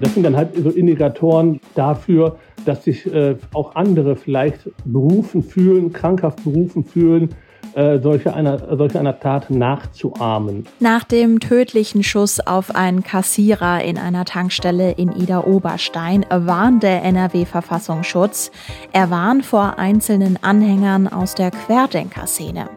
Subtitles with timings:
[0.00, 5.92] Das sind dann halt so Indikatoren dafür, dass sich äh, auch andere vielleicht berufen fühlen,
[5.92, 7.30] krankhaft berufen fühlen,
[7.74, 10.66] äh, solche, einer, solche einer Tat nachzuahmen.
[10.80, 18.50] Nach dem tödlichen Schuss auf einen Kassierer in einer Tankstelle in Ida-Oberstein warnt der NRW-Verfassungsschutz.
[18.92, 22.68] Er warnt vor einzelnen Anhängern aus der Querdenker-Szene.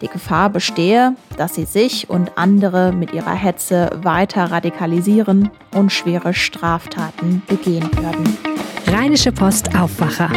[0.00, 6.34] Die Gefahr bestehe, dass sie sich und andere mit ihrer Hetze weiter radikalisieren und schwere
[6.34, 8.36] Straftaten begehen würden.
[8.86, 10.30] Rheinische Post Aufwacher.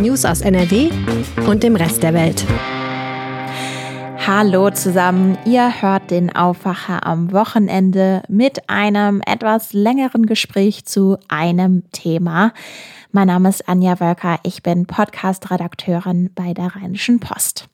[0.00, 0.90] News aus NRW
[1.46, 2.44] und dem Rest der Welt.
[4.24, 11.90] Hallo zusammen, ihr hört den Aufwacher am Wochenende mit einem etwas längeren Gespräch zu einem
[11.90, 12.52] Thema.
[13.14, 17.68] Mein Name ist Anja Wölker, ich bin Podcast-Redakteurin bei der Rheinischen Post.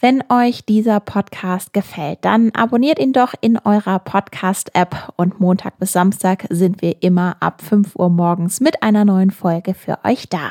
[0.00, 5.92] Wenn euch dieser Podcast gefällt, dann abonniert ihn doch in eurer Podcast-App und Montag bis
[5.92, 10.50] Samstag sind wir immer ab 5 Uhr morgens mit einer neuen Folge für euch da.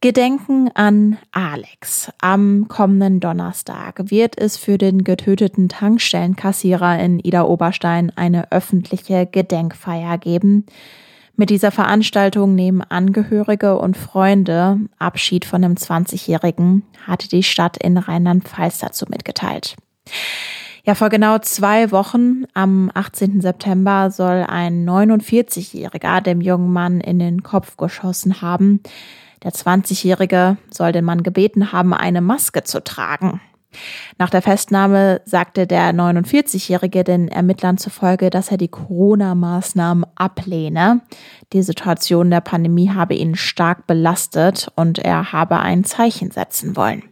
[0.00, 2.12] Gedenken an Alex.
[2.22, 10.16] Am kommenden Donnerstag wird es für den getöteten Tankstellenkassierer in Ida Oberstein eine öffentliche Gedenkfeier
[10.16, 10.64] geben.
[11.36, 17.98] Mit dieser Veranstaltung nehmen Angehörige und Freunde Abschied von einem 20-Jährigen, hatte die Stadt in
[17.98, 19.74] Rheinland-Pfalz dazu mitgeteilt.
[20.84, 23.40] Ja, vor genau zwei Wochen, am 18.
[23.40, 28.80] September, soll ein 49-Jähriger dem jungen Mann in den Kopf geschossen haben.
[29.42, 33.40] Der 20-Jährige soll den Mann gebeten haben, eine Maske zu tragen.
[34.18, 41.00] Nach der Festnahme sagte der 49-Jährige den Ermittlern zufolge, dass er die Corona-Maßnahmen ablehne.
[41.52, 47.02] Die Situation der Pandemie habe ihn stark belastet und er habe ein Zeichen setzen wollen.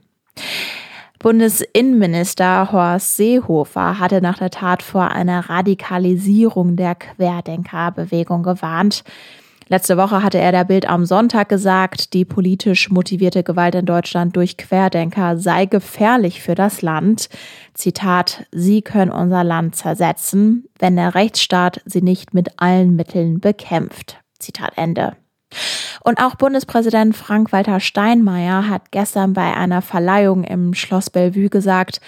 [1.23, 9.05] Bundesinnenminister Horst Seehofer hatte nach der Tat vor einer Radikalisierung der Querdenkerbewegung gewarnt.
[9.73, 14.37] Letzte Woche hatte er der Bild am Sonntag gesagt, die politisch motivierte Gewalt in Deutschland
[14.37, 17.31] durch Querdenker sei gefährlich für das Land.
[17.73, 24.19] Zitat, sie können unser Land zersetzen, wenn der Rechtsstaat sie nicht mit allen Mitteln bekämpft.
[24.39, 25.17] Zitat Ende.
[26.05, 32.03] Und auch Bundespräsident Frank-Walter Steinmeier hat gestern bei einer Verleihung im Schloss Bellevue gesagt,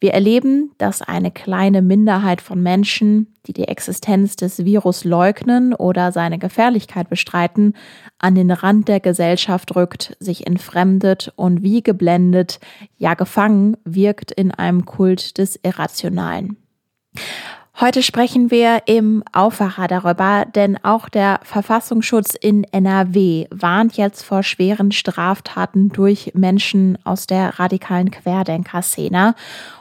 [0.00, 6.12] wir erleben, dass eine kleine Minderheit von Menschen, die die Existenz des Virus leugnen oder
[6.12, 7.74] seine Gefährlichkeit bestreiten,
[8.18, 12.60] an den Rand der Gesellschaft rückt, sich entfremdet und wie geblendet,
[12.96, 16.56] ja gefangen wirkt in einem Kult des Irrationalen.
[17.80, 24.42] Heute sprechen wir im Aufwacher darüber, denn auch der Verfassungsschutz in NRW warnt jetzt vor
[24.42, 29.36] schweren Straftaten durch Menschen aus der radikalen Querdenker-Szene.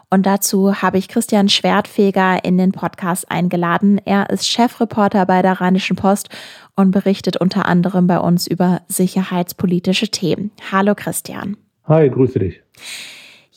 [0.10, 4.00] Und dazu habe ich Christian Schwertfeger in den Podcast eingeladen.
[4.06, 6.30] Er ist Chefreporter bei der Rheinischen Post
[6.76, 10.52] und berichtet unter anderem bei uns über sicherheitspolitische Themen.
[10.72, 11.58] Hallo Christian.
[11.86, 12.62] Hi, grüße dich.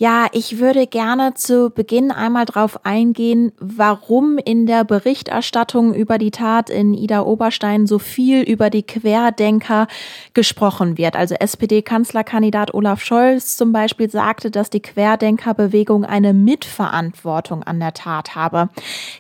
[0.00, 6.30] Ja, ich würde gerne zu Beginn einmal darauf eingehen, warum in der Berichterstattung über die
[6.30, 9.88] Tat in Ida Oberstein so viel über die Querdenker
[10.32, 11.16] gesprochen wird.
[11.16, 18.34] Also SPD-Kanzlerkandidat Olaf Scholz zum Beispiel sagte, dass die Querdenkerbewegung eine Mitverantwortung an der Tat
[18.34, 18.70] habe.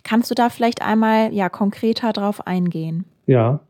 [0.02, 3.04] Kannst du da vielleicht einmal ja konkreter drauf eingehen?
[3.26, 3.60] Ja,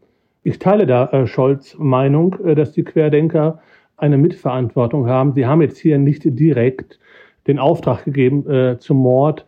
[0.44, 3.58] ich teile da äh, Scholz Meinung, äh, dass die Querdenker
[4.00, 5.32] eine Mitverantwortung haben.
[5.34, 6.98] Sie haben jetzt hier nicht direkt
[7.46, 9.46] den Auftrag gegeben äh, zum Mord,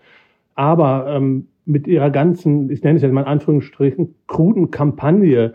[0.55, 5.55] aber ähm, mit ihrer ganzen, ich nenne es jetzt mal in Anführungsstrichen, kruden Kampagne,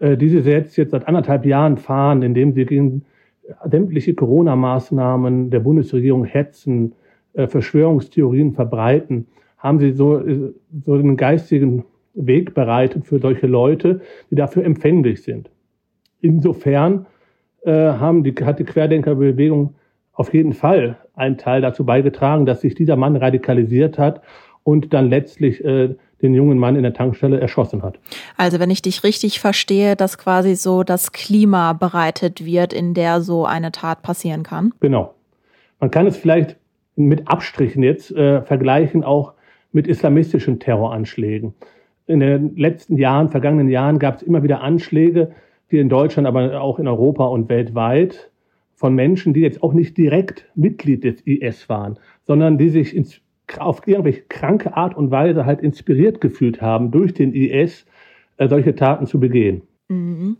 [0.00, 3.04] äh, die sie jetzt, jetzt seit anderthalb Jahren fahren, indem sie gegen
[3.70, 6.94] sämtliche Corona-Maßnahmen der Bundesregierung hetzen,
[7.32, 10.52] äh, Verschwörungstheorien verbreiten, haben sie so, äh,
[10.84, 11.84] so einen geistigen
[12.14, 14.00] Weg bereitet für solche Leute,
[14.30, 15.50] die dafür empfänglich sind.
[16.20, 17.06] Insofern
[17.66, 19.74] haben die, hat die Querdenkerbewegung
[20.12, 24.22] auf jeden Fall einen Teil dazu beigetragen, dass sich dieser Mann radikalisiert hat
[24.64, 27.98] und dann letztlich äh, den jungen Mann in der Tankstelle erschossen hat.
[28.36, 33.20] Also wenn ich dich richtig verstehe, dass quasi so das Klima bereitet wird, in der
[33.20, 34.74] so eine Tat passieren kann.
[34.80, 35.14] Genau.
[35.80, 36.56] Man kann es vielleicht
[36.96, 39.34] mit Abstrichen jetzt äh, vergleichen, auch
[39.70, 41.54] mit islamistischen Terroranschlägen.
[42.06, 45.32] In den letzten Jahren, vergangenen Jahren gab es immer wieder Anschläge,
[45.70, 48.30] die in Deutschland, aber auch in Europa und weltweit
[48.74, 53.20] von Menschen, die jetzt auch nicht direkt Mitglied des IS waren, sondern die sich ins,
[53.58, 57.86] auf irgendwelche kranke Art und Weise halt inspiriert gefühlt haben, durch den IS
[58.36, 59.62] äh, solche Taten zu begehen.
[59.88, 60.36] Mhm.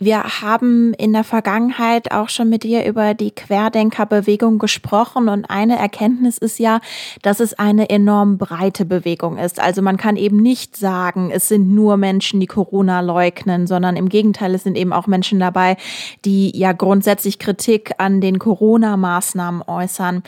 [0.00, 5.76] Wir haben in der Vergangenheit auch schon mit dir über die Querdenkerbewegung gesprochen und eine
[5.76, 6.80] Erkenntnis ist ja,
[7.22, 9.60] dass es eine enorm breite Bewegung ist.
[9.60, 14.08] Also man kann eben nicht sagen, es sind nur Menschen, die Corona leugnen, sondern im
[14.08, 15.76] Gegenteil, es sind eben auch Menschen dabei,
[16.24, 20.22] die ja grundsätzlich Kritik an den Corona-Maßnahmen äußern.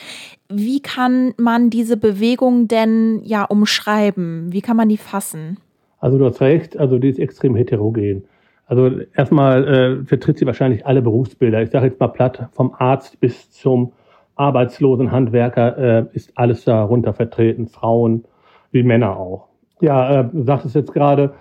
[0.49, 4.53] Wie kann man diese Bewegung denn ja umschreiben?
[4.53, 5.59] Wie kann man die fassen?
[6.01, 8.25] Also du hast recht, also die ist extrem heterogen.
[8.71, 11.61] Also erstmal äh, vertritt sie wahrscheinlich alle Berufsbilder.
[11.61, 13.95] Ich sage jetzt mal platt, vom Arzt bis zum
[14.37, 18.27] arbeitslosen Handwerker äh, ist alles darunter vertreten, Frauen
[18.71, 19.49] wie Männer auch.
[19.81, 21.35] Ja, äh, du sagtest jetzt gerade,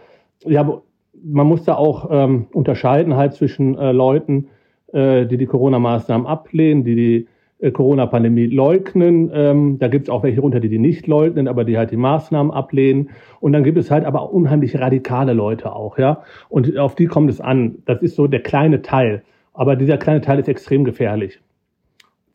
[0.44, 0.82] ja,
[1.24, 4.48] man muss da auch ähm, unterscheiden halt zwischen äh, Leuten,
[4.92, 7.28] äh, die die Corona-Maßnahmen ablehnen, die die
[7.62, 9.32] Corona-Pandemie leugnen.
[9.34, 11.98] Ähm, da gibt es auch welche runter, die die nicht leugnen, aber die halt die
[11.98, 13.10] Maßnahmen ablehnen.
[13.42, 16.24] Und dann gibt es halt aber unheimlich radikale Leute auch, ja.
[16.48, 17.80] Und auf die kommt es an.
[17.86, 19.24] Das ist so der kleine Teil.
[19.54, 21.42] Aber dieser kleine Teil ist extrem gefährlich.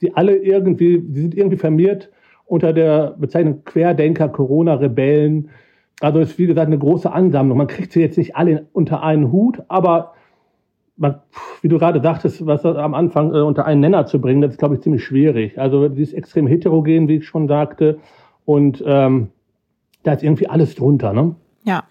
[0.02, 2.10] Die alle irgendwie, die sind irgendwie vermehrt
[2.44, 5.48] unter der Bezeichnung Querdenker, Corona-Rebellen.
[6.00, 7.56] Also ist wie gesagt eine große Ansammlung.
[7.56, 10.12] Man kriegt sie jetzt nicht alle unter einen Hut, aber
[10.96, 11.20] man,
[11.62, 14.58] wie du gerade sagtest, was am Anfang äh, unter einen Nenner zu bringen, das ist,
[14.58, 15.58] glaube ich, ziemlich schwierig.
[15.58, 17.98] Also die ist extrem heterogen, wie ich schon sagte.
[18.44, 19.28] Und ähm,
[20.02, 21.34] da ist irgendwie alles drunter, ne?
[21.64, 21.84] Ja.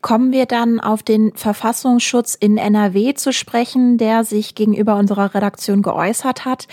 [0.00, 5.80] Kommen wir dann auf den Verfassungsschutz in NRW zu sprechen, der sich gegenüber unserer Redaktion
[5.80, 6.66] geäußert hat.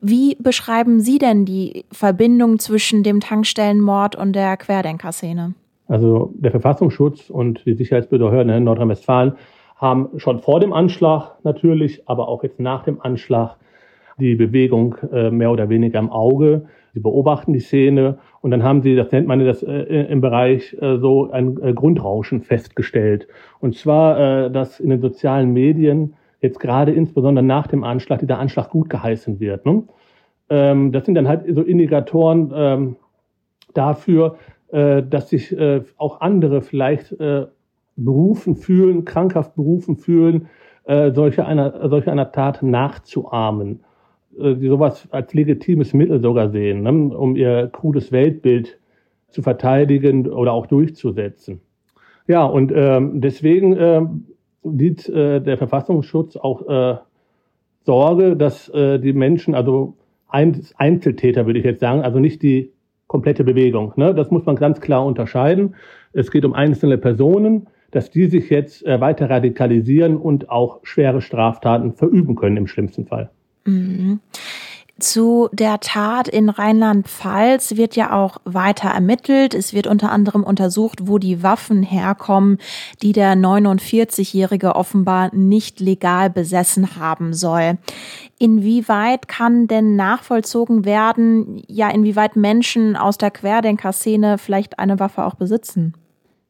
[0.00, 5.54] Wie beschreiben Sie denn die Verbindung zwischen dem Tankstellenmord und der Querdenkerszene?
[5.86, 9.34] Also der Verfassungsschutz und die Sicherheitsbehörden in Nordrhein-Westfalen
[9.84, 13.56] haben schon vor dem Anschlag natürlich, aber auch jetzt nach dem Anschlag
[14.18, 16.64] die Bewegung äh, mehr oder weniger im Auge.
[16.94, 20.74] Sie beobachten die Szene und dann haben sie, das nennt man das äh, im Bereich
[20.80, 23.28] äh, so ein äh, Grundrauschen festgestellt.
[23.60, 28.38] Und zwar, äh, dass in den sozialen Medien jetzt gerade insbesondere nach dem Anschlag dieser
[28.38, 29.66] Anschlag gut geheißen wird.
[29.66, 29.82] Ne?
[30.48, 32.96] Ähm, das sind dann halt so Indikatoren ähm,
[33.74, 34.36] dafür,
[34.72, 35.54] äh, dass sich
[35.98, 37.14] auch andere vielleicht
[37.96, 40.48] berufen fühlen, krankhaft berufen fühlen,
[40.84, 43.80] äh, solche, einer, solche einer Tat nachzuahmen,
[44.38, 48.78] äh, die sowas als legitimes Mittel sogar sehen, ne, um ihr krudes Weltbild
[49.28, 51.60] zu verteidigen oder auch durchzusetzen.
[52.26, 54.02] Ja, und ähm, deswegen äh,
[54.62, 56.96] sieht äh, der Verfassungsschutz auch äh,
[57.82, 59.94] Sorge, dass äh, die Menschen, also
[60.28, 62.72] Einzeltäter würde ich jetzt sagen, also nicht die
[63.06, 63.92] komplette Bewegung.
[63.96, 64.14] Ne?
[64.14, 65.76] Das muss man ganz klar unterscheiden.
[66.12, 71.20] Es geht um einzelne Personen, dass die sich jetzt äh, weiter radikalisieren und auch schwere
[71.20, 73.30] Straftaten verüben können im schlimmsten Fall.
[73.64, 74.20] Mhm.
[75.00, 79.52] Zu der Tat in Rheinland-Pfalz wird ja auch weiter ermittelt.
[79.52, 82.58] Es wird unter anderem untersucht, wo die Waffen herkommen,
[83.02, 87.78] die der 49-Jährige offenbar nicht legal besessen haben soll.
[88.38, 95.34] Inwieweit kann denn nachvollzogen werden, ja, inwieweit Menschen aus der Querdenker-Szene vielleicht eine Waffe auch
[95.34, 95.94] besitzen?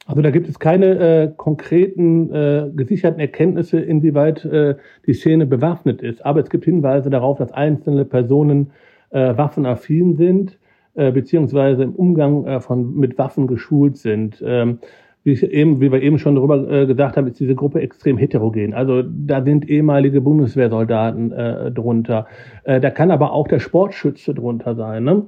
[0.07, 4.75] Also da gibt es keine äh, konkreten äh, gesicherten Erkenntnisse, inwieweit äh,
[5.07, 6.25] die Szene bewaffnet ist.
[6.25, 8.71] Aber es gibt Hinweise darauf, dass einzelne Personen
[9.11, 10.59] äh, waffenaffin sind,
[10.95, 14.43] äh, beziehungsweise im Umgang äh, von, mit Waffen geschult sind.
[14.47, 14.79] Ähm,
[15.23, 18.19] wie, ich eben, wie wir eben schon darüber äh, gesagt haben, ist diese Gruppe extrem
[18.19, 18.75] heterogen.
[18.75, 22.27] Also da sind ehemalige Bundeswehrsoldaten äh, drunter.
[22.65, 25.05] Äh, da kann aber auch der Sportschütze drunter sein.
[25.05, 25.23] Ne?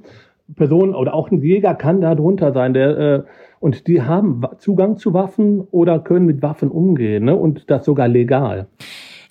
[0.55, 3.23] Person oder auch ein Jäger kann da drunter sein, der äh,
[3.59, 7.35] und die haben Zugang zu Waffen oder können mit Waffen umgehen ne?
[7.35, 8.67] und das sogar legal.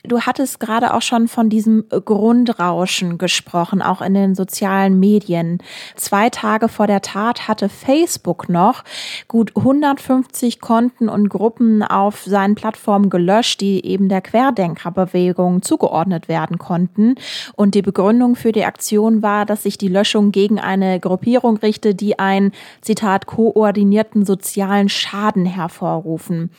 [0.09, 5.59] Du hattest gerade auch schon von diesem Grundrauschen gesprochen, auch in den sozialen Medien.
[5.97, 8.85] Zwei Tage vor der Tat hatte Facebook noch
[9.27, 16.59] gut 150 Konten und Gruppen auf seinen Plattformen gelöscht, die eben der Querdenkerbewegung zugeordnet werden
[16.59, 17.17] konnten.
[17.57, 21.95] Und die Begründung für die Aktion war, dass sich die Löschung gegen eine Gruppierung richte,
[21.95, 26.51] die einen, Zitat, koordinierten sozialen Schaden hervorrufen.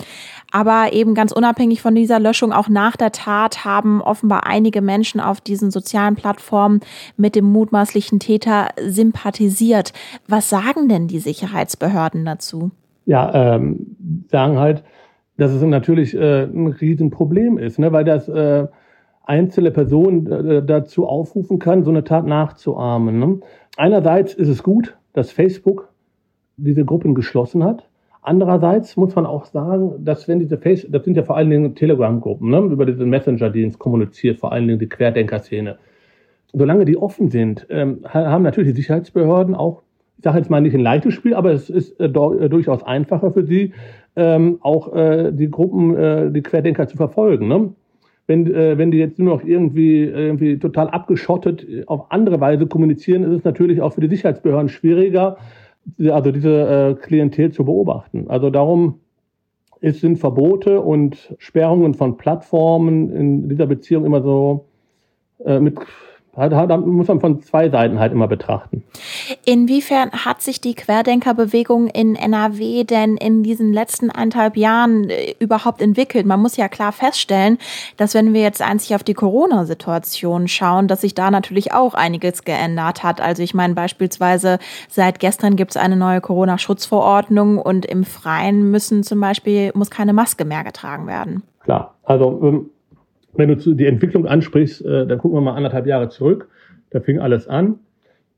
[0.51, 5.19] Aber eben ganz unabhängig von dieser Löschung, auch nach der Tat haben offenbar einige Menschen
[5.19, 6.79] auf diesen sozialen Plattformen
[7.17, 9.93] mit dem mutmaßlichen Täter sympathisiert.
[10.27, 12.71] Was sagen denn die Sicherheitsbehörden dazu?
[13.05, 14.83] Ja, ähm, sagen halt,
[15.37, 17.91] dass es natürlich äh, ein Riesenproblem ist, ne?
[17.91, 18.67] weil das äh,
[19.23, 23.19] einzelne Personen äh, dazu aufrufen kann, so eine Tat nachzuahmen.
[23.19, 23.39] Ne?
[23.75, 25.89] Einerseits ist es gut, dass Facebook
[26.57, 27.87] diese Gruppen geschlossen hat.
[28.27, 31.75] Andererseits muss man auch sagen, dass wenn diese Face, das sind ja vor allen Dingen
[31.75, 35.77] Telegram-Gruppen, ne, über diesen Messenger-Dienst kommuniziert, vor allen Dingen die Querdenker-Szene.
[36.51, 39.81] Solange die offen sind, ähm, haben natürlich die Sicherheitsbehörden auch,
[40.17, 43.31] ich sage jetzt mal nicht ein leichtes Spiel, aber es ist äh, äh, durchaus einfacher
[43.31, 43.71] für sie,
[44.17, 47.47] ähm, auch äh, die Gruppen, äh, die Querdenker zu verfolgen.
[47.47, 47.69] Ne?
[48.27, 53.23] wenn, äh, wenn die jetzt nur noch irgendwie, irgendwie total abgeschottet auf andere Weise kommunizieren,
[53.23, 55.37] ist es natürlich auch für die Sicherheitsbehörden schwieriger,
[56.09, 58.29] also diese äh, Klientel zu beobachten.
[58.29, 58.99] Also darum
[59.79, 64.65] es sind Verbote und Sperrungen von Plattformen in dieser Beziehung immer so
[65.45, 65.77] äh, mit
[66.37, 68.83] da muss man von zwei Seiten halt immer betrachten.
[69.43, 75.81] Inwiefern hat sich die Querdenkerbewegung in NRW denn in diesen letzten eineinhalb Jahren äh, überhaupt
[75.81, 76.27] entwickelt?
[76.27, 77.57] Man muss ja klar feststellen,
[77.97, 82.43] dass wenn wir jetzt einzig auf die Corona-Situation schauen, dass sich da natürlich auch einiges
[82.43, 83.19] geändert hat.
[83.19, 89.01] Also ich meine beispielsweise seit gestern gibt es eine neue Corona-Schutzverordnung und im Freien müssen
[89.01, 91.41] zum Beispiel muss keine Maske mehr getragen werden.
[91.63, 92.69] Klar, also ähm,
[93.33, 96.49] wenn du die Entwicklung ansprichst, äh, dann gucken wir mal anderthalb Jahre zurück.
[96.89, 97.79] Da fing alles an.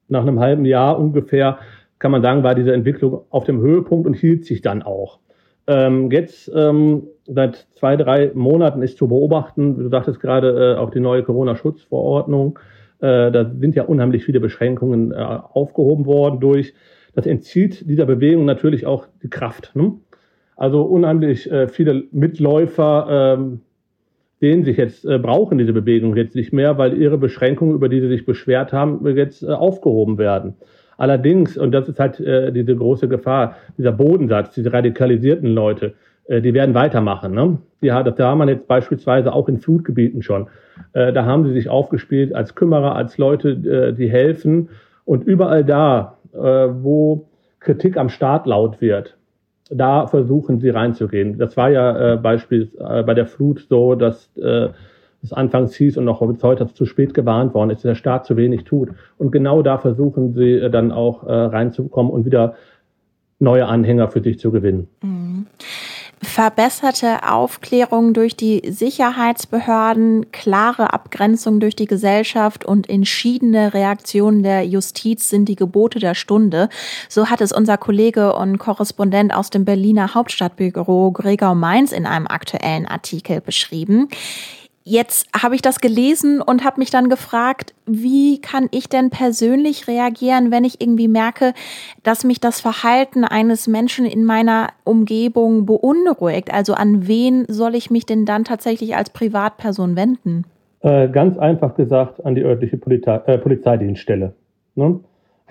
[0.08, 1.60] Nach einem halben Jahr ungefähr
[2.00, 5.19] kann man sagen, war diese Entwicklung auf dem Höhepunkt und hielt sich dann auch.
[5.67, 10.89] Ähm, jetzt ähm, seit zwei, drei Monaten ist zu beobachten, du sagtest gerade äh, auch
[10.89, 12.58] die neue Corona-Schutzverordnung,
[13.01, 16.74] äh, da sind ja unheimlich viele Beschränkungen aufgehoben worden durch.
[17.13, 19.75] Das entzieht dieser Bewegung natürlich auch die Kraft.
[19.75, 19.93] Ne?
[20.55, 23.62] Also unheimlich viele Mitläufer ähm,
[24.39, 28.00] sehen sich jetzt, äh, brauchen diese Bewegung jetzt nicht mehr, weil ihre Beschränkungen, über die
[28.00, 30.55] sie sich beschwert haben, jetzt äh, aufgehoben werden.
[30.98, 35.93] Allerdings, und das ist halt äh, diese große Gefahr, dieser Bodensatz, diese radikalisierten Leute,
[36.27, 37.34] äh, die werden weitermachen.
[37.34, 37.58] Ne?
[37.81, 40.48] Die das sah man jetzt beispielsweise auch in Flutgebieten schon.
[40.93, 44.69] Äh, da haben sie sich aufgespielt als Kümmerer, als Leute, äh, die helfen.
[45.05, 47.27] Und überall da, äh, wo
[47.60, 49.17] Kritik am Staat laut wird,
[49.69, 51.38] da versuchen sie reinzugehen.
[51.38, 54.69] Das war ja äh, beispielsweise äh, bei der Flut so, dass äh,
[55.21, 58.25] es anfangs hieß und noch bis heute zu spät gewarnt worden ist, dass der Staat
[58.25, 58.89] zu wenig tut.
[59.17, 62.55] Und genau da versuchen sie äh, dann auch äh, reinzukommen und wieder
[63.39, 64.88] neue Anhänger für sich zu gewinnen.
[65.01, 65.45] Mhm
[66.21, 75.29] verbesserte Aufklärung durch die Sicherheitsbehörden, klare Abgrenzung durch die Gesellschaft und entschiedene Reaktionen der Justiz
[75.29, 76.69] sind die Gebote der Stunde.
[77.07, 82.27] So hat es unser Kollege und Korrespondent aus dem Berliner Hauptstadtbüro Gregor Mainz in einem
[82.27, 84.09] aktuellen Artikel beschrieben.
[84.89, 89.88] Jetzt habe ich das gelesen und habe mich dann gefragt, wie kann ich denn persönlich
[89.88, 91.53] reagieren, wenn ich irgendwie merke,
[92.01, 96.51] dass mich das Verhalten eines Menschen in meiner Umgebung beunruhigt?
[96.51, 100.46] Also an wen soll ich mich denn dann tatsächlich als Privatperson wenden?
[100.79, 104.34] Äh, ganz einfach gesagt an die örtliche Polizei, äh, Polizeidienststelle.
[104.74, 105.01] Ne?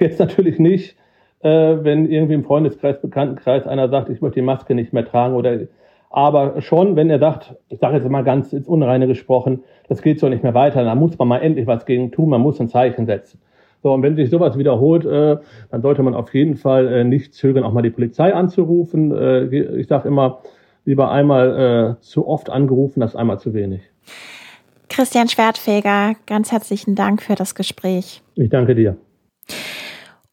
[0.00, 0.96] Jetzt natürlich nicht,
[1.42, 5.36] äh, wenn irgendwie im Freundeskreis, Bekanntenkreis einer sagt, ich möchte die Maske nicht mehr tragen
[5.36, 5.60] oder
[6.10, 10.20] aber schon, wenn er sagt, ich sage jetzt mal ganz ins Unreine gesprochen, das geht
[10.20, 12.68] so nicht mehr weiter, dann muss man mal endlich was gegen tun, man muss ein
[12.68, 13.40] Zeichen setzen.
[13.82, 15.36] So, und wenn sich sowas wiederholt, äh,
[15.70, 19.12] dann sollte man auf jeden Fall äh, nicht zögern, auch mal die Polizei anzurufen.
[19.16, 19.44] Äh,
[19.78, 20.40] ich sage immer,
[20.84, 23.82] lieber einmal äh, zu oft angerufen, als einmal zu wenig.
[24.88, 28.22] Christian Schwertfeger, ganz herzlichen Dank für das Gespräch.
[28.34, 28.96] Ich danke dir.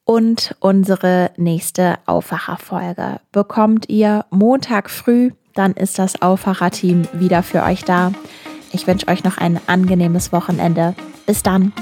[0.06, 7.84] Und unsere nächste Aufwacherfolge bekommt ihr Montag früh dann ist das Aufwacherteam wieder für euch
[7.84, 8.12] da.
[8.72, 10.94] Ich wünsche euch noch ein angenehmes Wochenende.
[11.26, 11.74] Bis dann.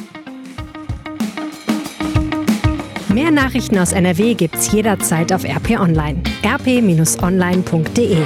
[3.09, 6.23] Mehr Nachrichten aus NRW gibt's jederzeit auf RP Online.
[6.45, 8.17] rp-online.de